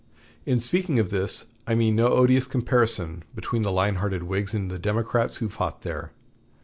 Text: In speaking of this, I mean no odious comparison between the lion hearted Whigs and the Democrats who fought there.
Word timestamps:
In 0.47 0.59
speaking 0.59 0.97
of 0.97 1.11
this, 1.11 1.49
I 1.67 1.75
mean 1.75 1.95
no 1.95 2.07
odious 2.07 2.47
comparison 2.47 3.21
between 3.35 3.61
the 3.61 3.71
lion 3.71 3.97
hearted 3.97 4.23
Whigs 4.23 4.55
and 4.55 4.71
the 4.71 4.79
Democrats 4.79 5.35
who 5.35 5.47
fought 5.47 5.83
there. 5.83 6.11